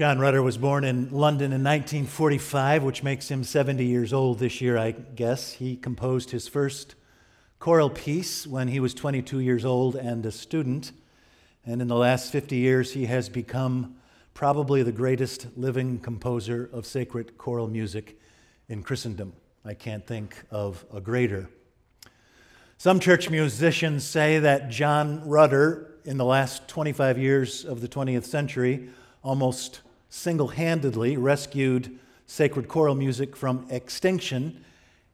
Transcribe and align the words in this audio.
John 0.00 0.18
Rutter 0.18 0.42
was 0.42 0.56
born 0.56 0.84
in 0.84 1.10
London 1.10 1.52
in 1.52 1.62
1945, 1.62 2.84
which 2.84 3.02
makes 3.02 3.30
him 3.30 3.44
70 3.44 3.84
years 3.84 4.14
old 4.14 4.38
this 4.38 4.62
year, 4.62 4.78
I 4.78 4.92
guess. 4.92 5.52
He 5.52 5.76
composed 5.76 6.30
his 6.30 6.48
first 6.48 6.94
choral 7.58 7.90
piece 7.90 8.46
when 8.46 8.68
he 8.68 8.80
was 8.80 8.94
22 8.94 9.40
years 9.40 9.62
old 9.62 9.96
and 9.96 10.24
a 10.24 10.32
student. 10.32 10.92
And 11.66 11.82
in 11.82 11.88
the 11.88 11.96
last 11.96 12.32
50 12.32 12.56
years, 12.56 12.94
he 12.94 13.04
has 13.04 13.28
become 13.28 13.96
probably 14.32 14.82
the 14.82 14.90
greatest 14.90 15.48
living 15.54 15.98
composer 15.98 16.70
of 16.72 16.86
sacred 16.86 17.36
choral 17.36 17.68
music 17.68 18.18
in 18.70 18.82
Christendom. 18.82 19.34
I 19.66 19.74
can't 19.74 20.06
think 20.06 20.44
of 20.50 20.82
a 20.94 21.02
greater. 21.02 21.50
Some 22.78 23.00
church 23.00 23.28
musicians 23.28 24.04
say 24.04 24.38
that 24.38 24.70
John 24.70 25.28
Rutter, 25.28 25.98
in 26.06 26.16
the 26.16 26.24
last 26.24 26.68
25 26.68 27.18
years 27.18 27.66
of 27.66 27.82
the 27.82 27.88
20th 27.88 28.24
century, 28.24 28.88
almost 29.22 29.82
single 30.10 30.48
handedly 30.48 31.16
rescued 31.16 31.98
sacred 32.26 32.68
choral 32.68 32.94
music 32.94 33.34
from 33.34 33.66
extinction 33.70 34.64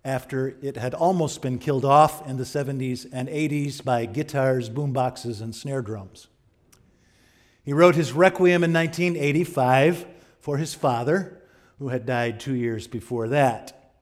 after 0.04 0.56
it 0.62 0.76
had 0.76 0.94
almost 0.94 1.42
been 1.42 1.58
killed 1.58 1.84
off 1.84 2.26
in 2.28 2.36
the 2.36 2.44
70s 2.44 3.06
and 3.12 3.28
80s 3.28 3.84
by 3.84 4.06
guitars, 4.06 4.70
boomboxes, 4.70 5.40
and 5.40 5.54
snare 5.54 5.82
drums. 5.82 6.28
He 7.64 7.72
wrote 7.72 7.96
his 7.96 8.12
Requiem 8.12 8.62
in 8.62 8.72
1985 8.72 10.06
for 10.38 10.56
his 10.56 10.74
father, 10.74 11.42
who 11.80 11.88
had 11.88 12.06
died 12.06 12.38
two 12.38 12.54
years 12.54 12.86
before 12.86 13.28
that. 13.28 13.92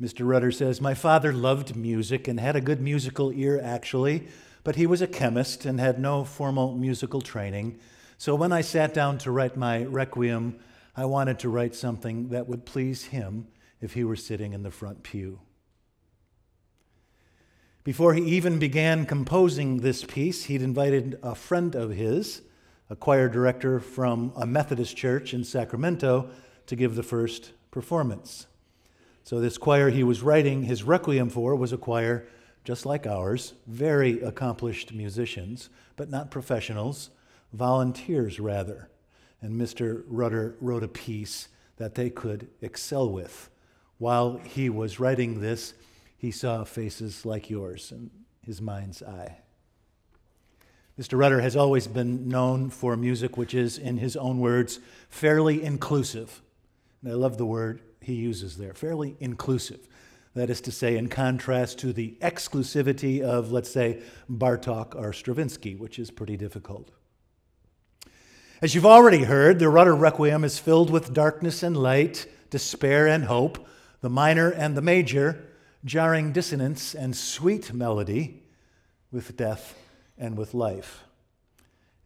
Mr. 0.00 0.26
Rutter 0.26 0.50
says, 0.50 0.80
My 0.80 0.94
father 0.94 1.32
loved 1.32 1.76
music 1.76 2.26
and 2.26 2.40
had 2.40 2.56
a 2.56 2.60
good 2.60 2.80
musical 2.80 3.32
ear, 3.32 3.60
actually, 3.62 4.26
but 4.64 4.76
he 4.76 4.86
was 4.86 5.00
a 5.00 5.06
chemist 5.06 5.64
and 5.64 5.78
had 5.78 6.00
no 6.00 6.24
formal 6.24 6.74
musical 6.74 7.20
training. 7.20 7.78
So 8.18 8.34
when 8.34 8.52
I 8.52 8.62
sat 8.62 8.94
down 8.94 9.18
to 9.18 9.30
write 9.30 9.56
my 9.56 9.84
requiem, 9.84 10.58
I 10.96 11.04
wanted 11.04 11.38
to 11.40 11.50
write 11.50 11.74
something 11.74 12.28
that 12.30 12.48
would 12.48 12.64
please 12.64 13.04
him 13.04 13.48
if 13.80 13.92
he 13.92 14.04
were 14.04 14.16
sitting 14.16 14.54
in 14.54 14.62
the 14.62 14.70
front 14.70 15.02
pew. 15.02 15.40
Before 17.84 18.14
he 18.14 18.22
even 18.22 18.58
began 18.58 19.04
composing 19.04 19.78
this 19.78 20.02
piece, 20.02 20.44
he'd 20.44 20.62
invited 20.62 21.18
a 21.22 21.34
friend 21.34 21.74
of 21.74 21.90
his, 21.90 22.42
a 22.88 22.96
choir 22.96 23.28
director 23.28 23.78
from 23.78 24.32
a 24.34 24.46
Methodist 24.46 24.96
church 24.96 25.34
in 25.34 25.44
Sacramento, 25.44 26.30
to 26.66 26.74
give 26.74 26.96
the 26.96 27.02
first 27.02 27.52
performance. 27.70 28.46
So, 29.22 29.40
this 29.40 29.58
choir 29.58 29.90
he 29.90 30.02
was 30.02 30.22
writing 30.22 30.64
his 30.64 30.82
requiem 30.82 31.28
for 31.28 31.54
was 31.54 31.72
a 31.72 31.78
choir 31.78 32.26
just 32.64 32.86
like 32.86 33.06
ours, 33.06 33.54
very 33.66 34.20
accomplished 34.20 34.92
musicians, 34.92 35.68
but 35.94 36.10
not 36.10 36.30
professionals 36.30 37.10
volunteers 37.52 38.40
rather. 38.40 38.88
And 39.40 39.60
Mr. 39.60 40.02
Rutter 40.06 40.56
wrote 40.60 40.82
a 40.82 40.88
piece 40.88 41.48
that 41.76 41.94
they 41.94 42.10
could 42.10 42.48
excel 42.60 43.10
with. 43.10 43.50
While 43.98 44.38
he 44.38 44.68
was 44.68 45.00
writing 45.00 45.40
this, 45.40 45.74
he 46.16 46.30
saw 46.30 46.64
faces 46.64 47.24
like 47.24 47.50
yours 47.50 47.92
in 47.92 48.10
his 48.42 48.60
mind's 48.60 49.02
eye. 49.02 49.38
Mr. 50.98 51.18
Rutter 51.18 51.42
has 51.42 51.56
always 51.56 51.86
been 51.86 52.28
known 52.28 52.70
for 52.70 52.96
music 52.96 53.36
which 53.36 53.54
is, 53.54 53.76
in 53.76 53.98
his 53.98 54.16
own 54.16 54.38
words, 54.38 54.80
fairly 55.10 55.62
inclusive. 55.62 56.40
And 57.02 57.12
I 57.12 57.14
love 57.14 57.36
the 57.36 57.44
word 57.44 57.82
he 58.00 58.14
uses 58.14 58.56
there 58.56 58.72
fairly 58.72 59.16
inclusive. 59.20 59.88
That 60.34 60.48
is 60.48 60.60
to 60.62 60.72
say, 60.72 60.96
in 60.96 61.08
contrast 61.08 61.78
to 61.80 61.92
the 61.92 62.16
exclusivity 62.20 63.20
of, 63.20 63.52
let's 63.52 63.70
say, 63.70 64.02
Bartok 64.30 64.94
or 64.94 65.12
Stravinsky, 65.12 65.74
which 65.74 65.98
is 65.98 66.10
pretty 66.10 66.36
difficult. 66.36 66.90
As 68.62 68.74
you've 68.74 68.86
already 68.86 69.24
heard, 69.24 69.58
the 69.58 69.68
Rutter 69.68 69.94
Requiem 69.94 70.42
is 70.42 70.58
filled 70.58 70.88
with 70.88 71.12
darkness 71.12 71.62
and 71.62 71.76
light, 71.76 72.26
despair 72.48 73.06
and 73.06 73.24
hope, 73.24 73.68
the 74.00 74.08
minor 74.08 74.50
and 74.50 74.74
the 74.74 74.80
major, 74.80 75.44
jarring 75.84 76.32
dissonance 76.32 76.94
and 76.94 77.14
sweet 77.14 77.74
melody, 77.74 78.44
with 79.12 79.36
death 79.36 79.78
and 80.16 80.38
with 80.38 80.54
life. 80.54 81.04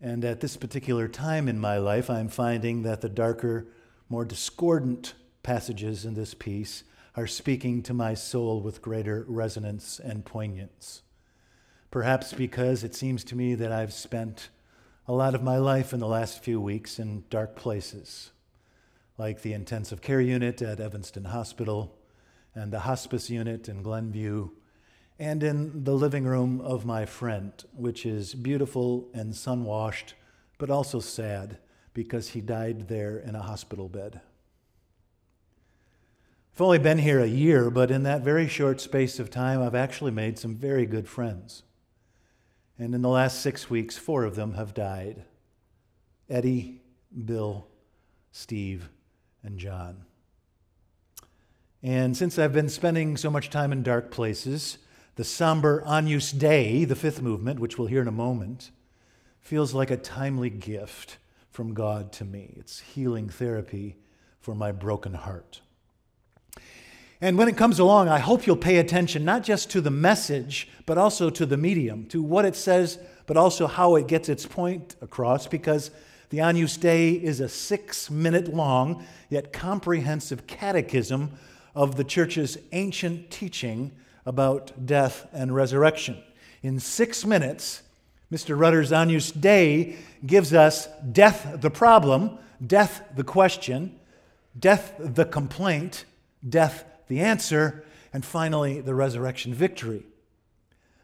And 0.01 0.25
at 0.25 0.41
this 0.41 0.57
particular 0.57 1.07
time 1.07 1.47
in 1.49 1.61
my 1.61 1.79
life, 1.79 2.11
I'm 2.11 2.29
finding 2.29 2.83
that 2.83 3.01
the 3.01 3.09
darker, 3.09 3.69
more 4.09 4.25
discordant 4.25 5.15
passages 5.45 6.05
in 6.05 6.15
this 6.15 6.35
piece 6.35 6.83
are 7.15 7.29
speaking 7.29 7.81
to 7.85 7.95
my 7.95 8.15
soul 8.15 8.61
with 8.61 8.83
greater 8.83 9.25
resonance 9.29 10.01
and 10.01 10.25
poignance. 10.25 11.03
Perhaps 11.93 12.33
because 12.33 12.83
it 12.83 12.97
seems 12.97 13.23
to 13.23 13.37
me 13.37 13.55
that 13.55 13.71
I've 13.71 13.93
spent 13.93 14.49
a 15.07 15.13
lot 15.13 15.35
of 15.35 15.43
my 15.43 15.57
life 15.57 15.93
in 15.93 16.01
the 16.01 16.07
last 16.07 16.43
few 16.43 16.61
weeks 16.61 16.99
in 16.99 17.25
dark 17.31 17.57
places, 17.57 18.31
like 19.19 19.43
the 19.43 19.53
intensive 19.53 20.01
care 20.01 20.21
unit 20.21 20.63
at 20.63 20.81
Evanston 20.81 21.25
Hospital 21.25 21.97
and 22.55 22.73
the 22.73 22.81
hospice 22.81 23.31
unit 23.31 23.69
in 23.69 23.83
Glenview, 23.83 24.51
and 25.19 25.43
in 25.43 25.85
the 25.85 25.95
living 25.95 26.25
room 26.25 26.61
of 26.61 26.87
my 26.87 27.05
friend, 27.07 27.53
which 27.75 28.07
is 28.07 28.35
beautiful 28.35 29.09
and 29.13 29.35
sun 29.35 29.65
washed, 29.65 30.15
but 30.59 30.71
also 30.71 31.01
sad 31.01 31.59
because 31.95 32.29
he 32.29 32.41
died 32.41 32.89
there 32.89 33.19
in 33.19 33.35
a 33.35 33.43
hospital 33.43 33.89
bed. 33.89 34.21
I've 36.55 36.61
only 36.61 36.79
been 36.79 36.99
here 36.99 37.21
a 37.21 37.27
year, 37.27 37.71
but 37.71 37.91
in 37.91 38.03
that 38.03 38.23
very 38.23 38.49
short 38.49 38.81
space 38.81 39.19
of 39.19 39.31
time, 39.31 39.63
I've 39.63 39.75
actually 39.75 40.11
made 40.11 40.39
some 40.39 40.57
very 40.57 40.87
good 40.87 41.09
friends. 41.09 41.63
And 42.81 42.95
in 42.95 43.03
the 43.03 43.11
last 43.11 43.43
six 43.43 43.69
weeks, 43.69 43.99
four 43.99 44.25
of 44.25 44.37
them 44.37 44.55
have 44.55 44.73
died 44.73 45.25
Eddie, 46.31 46.81
Bill, 47.27 47.67
Steve, 48.33 48.89
and 49.43 49.59
John. 49.59 50.07
And 51.83 52.17
since 52.17 52.39
I've 52.39 52.55
been 52.55 52.71
spending 52.71 53.19
so 53.19 53.31
much 53.31 53.51
time 53.51 53.73
in 53.73 53.83
dark 53.83 54.11
places, 54.11 54.79
the 55.17 55.25
somber 55.25 55.85
Agnus 55.87 56.33
Dei, 56.33 56.87
the 56.87 56.97
fifth 56.97 57.21
movement, 57.21 57.61
which 57.61 57.77
we'll 57.77 57.89
hear 57.89 58.01
in 58.01 58.09
a 58.09 58.13
moment, 58.13 58.71
feels 59.41 59.75
like 59.75 59.91
a 59.91 59.97
timely 59.99 60.49
gift 60.49 61.19
from 61.51 61.75
God 61.75 62.13
to 62.13 62.25
me. 62.25 62.55
It's 62.57 62.81
healing 62.81 63.29
therapy 63.29 63.99
for 64.41 64.55
my 64.55 64.73
broken 64.73 65.13
heart. 65.13 65.61
And 67.23 67.37
when 67.37 67.49
it 67.49 67.57
comes 67.57 67.79
along, 67.79 68.09
I 68.09 68.19
hope 68.19 68.47
you'll 68.47 68.57
pay 68.57 68.79
attention 68.79 69.25
not 69.25 69.43
just 69.43 69.71
to 69.71 69.83
the 69.83 69.91
message, 69.91 70.69
but 70.87 70.97
also 70.97 71.29
to 71.29 71.45
the 71.45 71.59
medium, 71.59 72.07
to 72.07 72.23
what 72.23 72.47
it 72.47 72.57
says, 72.57 72.99
but 73.27 73.37
also 73.37 73.67
how 73.67 73.97
it 73.97 74.07
gets 74.07 74.29
its 74.31 74.47
point 74.47 74.97
across, 75.03 75.47
because 75.47 75.91
the 76.31 76.41
Agnus 76.41 76.77
Dei 76.79 77.11
is 77.11 77.41
a 77.41 77.49
six 77.49 78.11
minute 78.11 78.55
long, 78.55 79.05
yet 79.29 79.53
comprehensive 79.53 80.47
catechism 80.47 81.33
of 81.75 81.97
the 81.97 82.05
church's 82.05 82.57
ancient 82.73 83.31
teaching 83.31 83.93
about 84.25 84.87
death 84.87 85.27
and 85.33 85.55
resurrection. 85.55 86.23
In 86.63 86.81
six 86.81 87.27
minutes, 87.27 87.83
Mr. 88.33 88.59
Rutter's 88.59 88.93
Agnus 88.93 89.31
Dei 89.31 89.97
gives 90.25 90.55
us 90.55 90.89
death 91.13 91.61
the 91.61 91.71
problem, 91.71 92.39
death 92.65 93.03
the 93.15 93.25
question, 93.25 93.99
death 94.59 94.95
the 94.99 95.25
complaint, 95.25 96.05
death 96.49 96.85
the 97.11 97.21
answer, 97.21 97.85
and 98.13 98.25
finally, 98.25 98.81
the 98.81 98.95
resurrection 98.95 99.53
victory. 99.53 100.07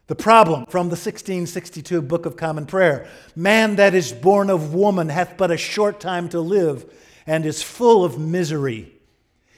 The 0.07 0.15
problem 0.15 0.65
from 0.67 0.87
the 0.87 0.95
1662 0.95 2.01
Book 2.01 2.25
of 2.25 2.37
Common 2.37 2.65
Prayer 2.65 3.09
Man 3.35 3.75
that 3.75 3.93
is 3.93 4.13
born 4.13 4.49
of 4.49 4.73
woman 4.73 5.09
hath 5.09 5.35
but 5.35 5.51
a 5.51 5.57
short 5.57 5.99
time 5.99 6.29
to 6.29 6.39
live, 6.39 6.89
and 7.27 7.45
is 7.45 7.61
full 7.61 8.05
of 8.05 8.17
misery. 8.17 8.93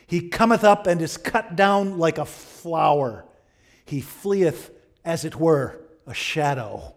He 0.07 0.27
cometh 0.27 0.63
up 0.63 0.87
and 0.87 1.03
is 1.03 1.17
cut 1.17 1.55
down 1.55 1.99
like 1.99 2.17
a 2.17 2.25
flower. 2.25 3.25
He 3.85 4.01
fleeth, 4.01 4.71
as 5.05 5.23
it 5.23 5.35
were, 5.35 5.79
a 6.07 6.15
shadow. 6.15 6.95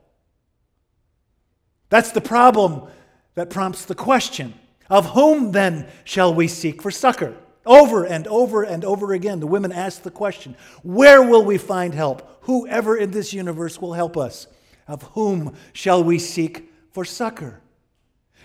That's 1.90 2.12
the 2.12 2.22
problem 2.22 2.88
that 3.34 3.50
prompts 3.50 3.84
the 3.84 3.94
question 3.94 4.54
of 4.88 5.10
whom 5.10 5.52
then 5.52 5.88
shall 6.04 6.32
we 6.32 6.48
seek 6.48 6.80
for 6.80 6.90
succor? 6.90 7.36
Over 7.64 8.04
and 8.04 8.26
over 8.26 8.62
and 8.62 8.84
over 8.84 9.12
again, 9.12 9.40
the 9.40 9.46
women 9.46 9.72
ask 9.72 10.02
the 10.02 10.10
question 10.10 10.56
Where 10.82 11.22
will 11.22 11.44
we 11.44 11.58
find 11.58 11.94
help? 11.94 12.38
Whoever 12.42 12.96
in 12.96 13.12
this 13.12 13.32
universe 13.32 13.80
will 13.80 13.92
help 13.92 14.16
us. 14.16 14.46
Of 14.88 15.02
whom 15.14 15.54
shall 15.72 16.02
we 16.02 16.18
seek 16.18 16.72
for 16.90 17.04
succor? 17.04 17.60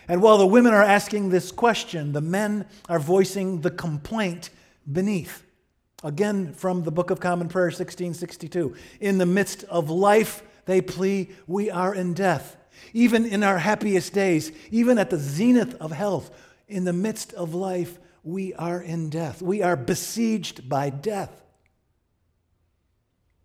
And 0.08 0.22
while 0.22 0.38
the 0.38 0.46
women 0.46 0.74
are 0.74 0.84
asking 0.84 1.30
this 1.30 1.52
question, 1.52 2.14
the 2.14 2.22
men 2.22 2.66
are 2.88 3.00
voicing 3.00 3.62
the 3.62 3.72
complaint 3.72 4.52
beneath. 4.90 5.44
Again, 6.04 6.54
from 6.54 6.84
the 6.84 6.92
Book 6.92 7.10
of 7.10 7.20
Common 7.20 7.50
Prayer, 7.50 7.66
1662. 7.66 8.76
In 9.02 9.18
the 9.18 9.26
midst 9.26 9.64
of 9.66 9.90
life, 9.90 10.44
they 10.66 10.80
plea, 10.80 11.32
we 11.48 11.72
are 11.72 11.94
in 11.94 12.14
death. 12.14 12.56
Even 12.94 13.26
in 13.26 13.44
our 13.44 13.58
happiest 13.58 14.14
days, 14.14 14.52
even 14.70 15.00
at 15.00 15.10
the 15.10 15.18
zenith 15.18 15.74
of 15.82 15.92
health, 15.92 16.30
in 16.68 16.84
the 16.84 16.94
midst 16.94 17.34
of 17.34 17.56
life, 17.56 18.00
we 18.24 18.54
are 18.54 18.82
in 18.82 19.10
death. 19.10 19.42
We 19.42 19.62
are 19.62 19.76
besieged 19.76 20.68
by 20.68 20.90
death. 20.90 21.44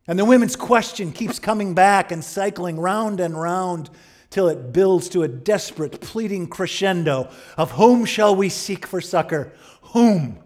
And 0.07 0.19
the 0.19 0.25
women's 0.25 0.57
question 0.57 1.13
keeps 1.13 1.39
coming 1.39 1.75
back 1.75 2.11
and 2.11 2.25
cycling 2.25 2.79
round 2.79 3.21
and 3.21 3.41
round 3.41 3.91
till 4.31 4.49
it 4.49 4.73
builds 4.73 5.09
to 5.11 5.23
a 5.23 5.29
desperate, 5.29 6.01
pleading 6.01 6.49
crescendo 6.49 7.31
of 7.57 7.73
whom 7.73 8.05
shall 8.05 8.35
we 8.35 8.49
seek 8.49 8.87
for 8.87 9.01
succor? 9.01 9.53
Whom? 9.93 10.39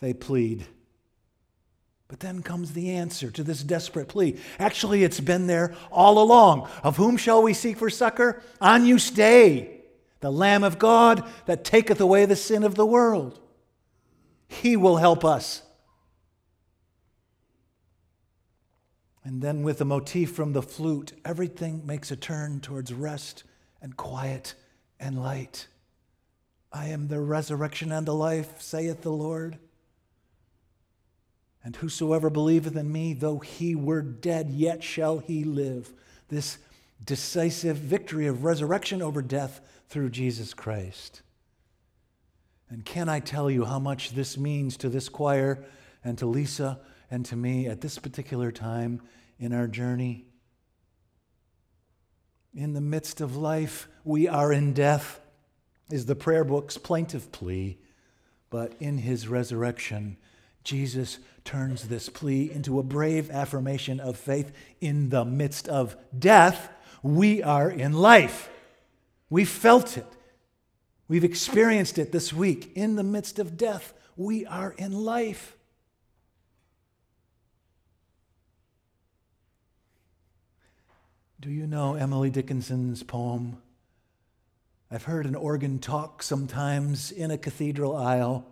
They 0.00 0.12
plead. 0.12 0.66
But 2.08 2.20
then 2.20 2.42
comes 2.42 2.72
the 2.72 2.90
answer 2.90 3.30
to 3.30 3.42
this 3.42 3.62
desperate 3.62 4.08
plea. 4.08 4.38
Actually, 4.58 5.04
it's 5.04 5.20
been 5.20 5.46
there 5.46 5.74
all 5.90 6.20
along. 6.20 6.68
Of 6.82 6.96
whom 6.96 7.16
shall 7.16 7.42
we 7.42 7.54
seek 7.54 7.76
for 7.76 7.90
succor? 7.90 8.42
On 8.60 8.84
you 8.84 8.98
stay, 8.98 9.82
the 10.20 10.32
Lamb 10.32 10.64
of 10.64 10.78
God 10.78 11.26
that 11.46 11.64
taketh 11.64 12.00
away 12.00 12.24
the 12.24 12.36
sin 12.36 12.64
of 12.64 12.74
the 12.74 12.86
world. 12.86 13.38
He 14.62 14.76
will 14.76 14.96
help 14.96 15.24
us. 15.24 15.62
And 19.24 19.42
then, 19.42 19.62
with 19.62 19.78
the 19.78 19.84
motif 19.84 20.32
from 20.32 20.52
the 20.52 20.62
flute, 20.62 21.12
everything 21.24 21.86
makes 21.86 22.10
a 22.10 22.16
turn 22.16 22.60
towards 22.60 22.92
rest 22.92 23.44
and 23.82 23.96
quiet 23.96 24.54
and 24.98 25.22
light. 25.22 25.68
I 26.72 26.86
am 26.86 27.08
the 27.08 27.20
resurrection 27.20 27.92
and 27.92 28.06
the 28.06 28.14
life, 28.14 28.60
saith 28.60 29.02
the 29.02 29.12
Lord. 29.12 29.58
And 31.62 31.76
whosoever 31.76 32.30
believeth 32.30 32.76
in 32.76 32.90
me, 32.90 33.12
though 33.12 33.38
he 33.38 33.74
were 33.74 34.02
dead, 34.02 34.50
yet 34.50 34.82
shall 34.82 35.18
he 35.18 35.44
live. 35.44 35.92
This 36.28 36.58
decisive 37.04 37.76
victory 37.76 38.26
of 38.26 38.44
resurrection 38.44 39.02
over 39.02 39.22
death 39.22 39.60
through 39.88 40.10
Jesus 40.10 40.54
Christ. 40.54 41.22
And 42.70 42.84
can 42.84 43.08
I 43.08 43.20
tell 43.20 43.50
you 43.50 43.64
how 43.64 43.78
much 43.78 44.10
this 44.10 44.36
means 44.36 44.76
to 44.78 44.88
this 44.88 45.08
choir 45.08 45.64
and 46.04 46.18
to 46.18 46.26
Lisa 46.26 46.80
and 47.10 47.24
to 47.26 47.36
me 47.36 47.66
at 47.66 47.80
this 47.80 47.98
particular 47.98 48.52
time 48.52 49.00
in 49.38 49.52
our 49.52 49.66
journey. 49.66 50.26
In 52.54 52.72
the 52.72 52.80
midst 52.80 53.20
of 53.20 53.36
life, 53.36 53.88
we 54.04 54.28
are 54.28 54.52
in 54.52 54.72
death, 54.72 55.20
is 55.90 56.06
the 56.06 56.16
prayer 56.16 56.44
book's 56.44 56.76
plaintive 56.76 57.32
plea. 57.32 57.78
But 58.50 58.74
in 58.80 58.98
his 58.98 59.28
resurrection, 59.28 60.16
Jesus 60.64 61.18
turns 61.44 61.88
this 61.88 62.08
plea 62.08 62.50
into 62.50 62.78
a 62.78 62.82
brave 62.82 63.30
affirmation 63.30 64.00
of 64.00 64.18
faith. 64.18 64.52
In 64.80 65.08
the 65.10 65.24
midst 65.24 65.68
of 65.68 65.96
death, 66.18 66.70
we 67.02 67.42
are 67.42 67.70
in 67.70 67.92
life. 67.92 68.50
We 69.30 69.44
felt 69.44 69.96
it. 69.96 70.06
We've 71.08 71.24
experienced 71.24 71.98
it 71.98 72.12
this 72.12 72.32
week. 72.32 72.72
In 72.74 72.96
the 72.96 73.02
midst 73.02 73.38
of 73.38 73.56
death, 73.56 73.94
we 74.16 74.44
are 74.44 74.72
in 74.72 74.92
life. 74.92 75.56
Do 81.40 81.50
you 81.50 81.66
know 81.66 81.94
Emily 81.94 82.30
Dickinson's 82.30 83.02
poem? 83.02 83.58
I've 84.90 85.04
heard 85.04 85.24
an 85.24 85.34
organ 85.34 85.78
talk 85.78 86.22
sometimes 86.22 87.10
in 87.10 87.30
a 87.30 87.38
cathedral 87.38 87.96
aisle 87.96 88.44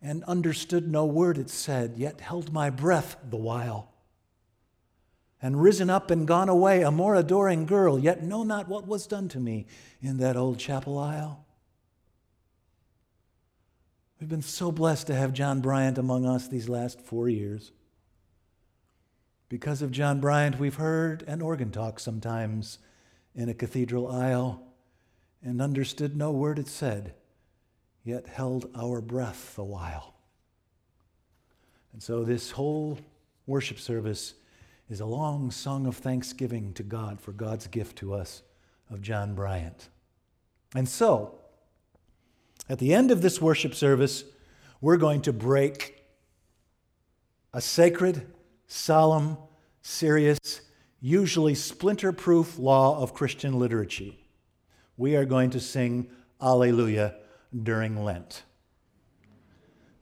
and 0.00 0.24
understood 0.24 0.90
no 0.90 1.04
word 1.04 1.38
it 1.38 1.50
said, 1.50 1.94
yet 1.96 2.20
held 2.20 2.52
my 2.52 2.70
breath 2.70 3.16
the 3.28 3.36
while. 3.36 3.91
And 5.44 5.60
risen 5.60 5.90
up 5.90 6.12
and 6.12 6.26
gone 6.26 6.48
away, 6.48 6.82
a 6.82 6.92
more 6.92 7.16
adoring 7.16 7.66
girl, 7.66 7.98
yet 7.98 8.22
know 8.22 8.44
not 8.44 8.68
what 8.68 8.86
was 8.86 9.08
done 9.08 9.28
to 9.30 9.40
me 9.40 9.66
in 10.00 10.18
that 10.18 10.36
old 10.36 10.58
chapel 10.58 10.96
aisle. 10.96 11.44
We've 14.20 14.28
been 14.28 14.40
so 14.40 14.70
blessed 14.70 15.08
to 15.08 15.16
have 15.16 15.32
John 15.32 15.60
Bryant 15.60 15.98
among 15.98 16.26
us 16.26 16.46
these 16.46 16.68
last 16.68 17.00
four 17.00 17.28
years. 17.28 17.72
Because 19.48 19.82
of 19.82 19.90
John 19.90 20.20
Bryant, 20.20 20.60
we've 20.60 20.76
heard 20.76 21.24
an 21.26 21.42
organ 21.42 21.72
talk 21.72 21.98
sometimes 21.98 22.78
in 23.34 23.48
a 23.48 23.54
cathedral 23.54 24.06
aisle 24.06 24.62
and 25.42 25.60
understood 25.60 26.16
no 26.16 26.30
word 26.30 26.60
it 26.60 26.68
said, 26.68 27.14
yet 28.04 28.28
held 28.28 28.70
our 28.76 29.00
breath 29.00 29.58
a 29.58 29.64
while. 29.64 30.14
And 31.92 32.00
so 32.00 32.22
this 32.22 32.52
whole 32.52 33.00
worship 33.46 33.80
service 33.80 34.34
is 34.92 35.00
a 35.00 35.06
long 35.06 35.50
song 35.50 35.86
of 35.86 35.96
thanksgiving 35.96 36.74
to 36.74 36.82
God 36.82 37.18
for 37.18 37.32
God's 37.32 37.66
gift 37.66 37.96
to 37.96 38.12
us 38.12 38.42
of 38.90 39.00
John 39.00 39.34
Bryant. 39.34 39.88
And 40.74 40.86
so, 40.86 41.38
at 42.68 42.78
the 42.78 42.92
end 42.92 43.10
of 43.10 43.22
this 43.22 43.40
worship 43.40 43.74
service, 43.74 44.24
we're 44.82 44.98
going 44.98 45.22
to 45.22 45.32
break 45.32 46.04
a 47.54 47.60
sacred 47.62 48.26
solemn, 48.66 49.38
serious, 49.80 50.60
usually 51.00 51.54
splinter 51.54 52.12
proof 52.12 52.58
law 52.58 53.00
of 53.00 53.14
Christian 53.14 53.58
liturgy. 53.58 54.28
We 54.98 55.16
are 55.16 55.24
going 55.24 55.48
to 55.50 55.60
sing 55.60 56.10
Alleluia 56.38 57.14
during 57.62 58.04
Lent. 58.04 58.42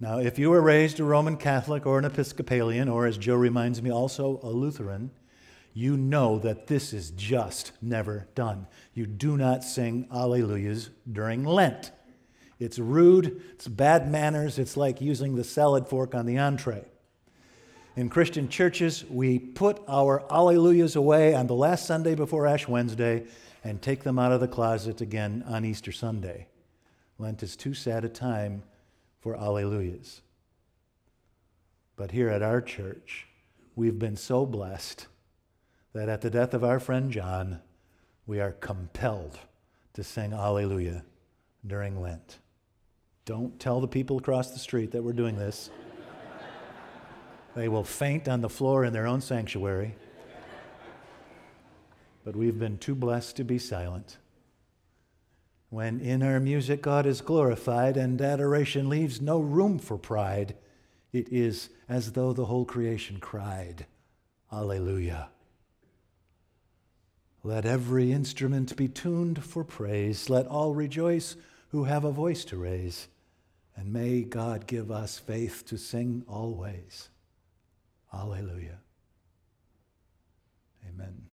Now, 0.03 0.19
if 0.19 0.39
you 0.39 0.49
were 0.49 0.63
raised 0.63 0.99
a 0.99 1.05
Roman 1.05 1.37
Catholic 1.37 1.85
or 1.85 1.99
an 1.99 2.07
Episcopalian, 2.07 2.89
or 2.89 3.05
as 3.07 3.19
Joe 3.19 3.35
reminds 3.35 3.83
me, 3.83 3.93
also 3.93 4.41
a 4.43 4.49
Lutheran, 4.49 5.11
you 5.75 5.99
know 5.99 6.39
that 6.39 6.69
this 6.69 6.95
is 6.95 7.11
just 7.11 7.73
never 7.83 8.27
done. 8.35 8.67
You 8.95 9.05
do 9.07 9.37
not 9.37 9.63
sing 9.63 10.09
Alleluias 10.11 10.89
during 11.11 11.45
Lent. 11.45 11.93
It's 12.59 12.79
rude, 12.79 13.43
it's 13.53 13.69
bad 13.69 14.11
manners, 14.11 14.59
it's 14.59 14.75
like 14.75 15.03
using 15.03 15.37
the 15.37 15.45
salad 15.45 15.87
fork 15.87 16.15
on 16.15 16.25
the 16.25 16.39
entree. 16.39 16.87
In 17.95 18.09
Christian 18.09 18.49
churches, 18.49 19.05
we 19.11 19.39
put 19.39 19.83
our 19.87 20.25
Alleluias 20.31 20.97
away 20.97 21.35
on 21.35 21.47
the 21.47 21.55
last 21.55 21.85
Sunday 21.85 22.15
before 22.15 22.47
Ash 22.47 22.67
Wednesday 22.67 23.27
and 23.65 23.83
take 23.83 24.03
them 24.03 24.19
out 24.19 24.33
of 24.33 24.41
the 24.41 24.49
closet 24.49 25.03
again 25.03 25.45
on 25.47 25.67
Easter 25.67 25.93
Sunday. 25.93 26.47
Lent 27.19 27.43
is 27.43 27.55
too 27.55 27.75
sad 27.75 28.07
a 28.07 28.09
time 28.09 28.63
for 29.21 29.37
Alleluias. 29.37 30.21
But 31.97 32.11
here 32.11 32.29
at 32.29 32.43
our 32.43 32.61
church, 32.61 33.27
we've 33.77 33.99
been 33.99 34.17
so 34.17 34.47
blessed 34.47 35.07
that 35.93 36.09
at 36.09 36.23
the 36.23 36.31
death 36.31 36.55
of 36.55 36.65
our 36.65 36.81
friend 36.81 37.11
John, 37.11 37.61
we 38.27 38.41
are 38.41 38.53
compelled 38.53 39.39
to 39.95 40.03
sing 40.03 40.33
Alleluia 40.33 41.05
during 41.67 42.01
Lent. 42.01 42.39
Don't 43.25 43.61
tell 43.61 43.81
the 43.81 43.89
people 43.89 44.19
across 44.19 44.51
the 44.51 44.59
street 44.59 44.93
that 44.93 45.03
we're 45.03 45.13
doing 45.13 45.37
this. 45.37 45.71
They 47.55 47.69
will 47.69 47.85
faint 47.85 48.29
on 48.29 48.41
the 48.41 48.49
floor 48.49 48.85
in 48.85 48.93
their 48.93 49.07
own 49.07 49.21
sanctuary. 49.21 49.97
But 52.25 52.37
we've 52.37 52.59
been 52.59 52.79
too 52.79 52.95
blessed 52.95 53.37
to 53.37 53.45
be 53.45 53.59
silent. 53.59 54.19
When 55.71 56.01
in 56.01 56.23
our 56.23 56.41
music 56.41 56.83
God 56.83 57.07
is 57.07 57.21
glorified 57.21 57.97
and 57.97 58.21
adoration 58.21 58.89
leaves 58.89 59.21
no 59.21 59.39
room 59.39 59.79
for 59.79 59.97
pride, 59.97 60.57
it 61.13 61.29
is 61.33 61.71
as 61.89 62.13
though 62.13 62.33
the 62.33 62.47
whole 62.47 62.65
creation 62.65 63.19
cried, 63.21 63.87
Alleluia. 64.53 65.29
Let 67.43 67.65
every 67.65 68.13
instrument 68.13 68.77
be 68.77 68.89
tuned 68.89 69.45
for 69.45 69.65
praise. 69.65 70.29
Let 70.29 70.47
all 70.47 70.75
rejoice 70.75 71.37
who 71.69 71.85
have 71.85 72.05
a 72.05 72.13
voice 72.13 72.45
to 72.47 72.57
raise. 72.57 73.09
And 73.77 73.93
may 73.93 74.23
God 74.23 74.67
give 74.67 74.91
us 74.91 75.19
faith 75.19 75.65
to 75.67 75.79
sing 75.79 76.25
always. 76.29 77.09
Alleluia. 78.13 78.81
Amen. 80.87 81.29